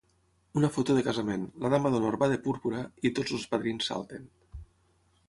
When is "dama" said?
1.75-1.91